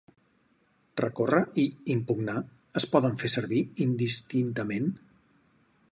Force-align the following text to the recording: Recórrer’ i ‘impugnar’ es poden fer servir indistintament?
Recórrer’ 1.01 1.41
i 1.63 1.65
‘impugnar’ 1.97 2.37
es 2.83 2.89
poden 2.97 3.21
fer 3.25 3.33
servir 3.37 3.61
indistintament? 3.89 4.93